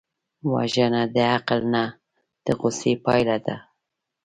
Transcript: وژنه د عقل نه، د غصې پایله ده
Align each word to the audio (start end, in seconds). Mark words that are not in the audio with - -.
وژنه 0.51 1.01
د 1.15 1.17
عقل 1.35 1.61
نه، 1.73 1.83
د 2.45 2.47
غصې 2.59 2.93
پایله 3.05 3.37
ده 3.45 3.57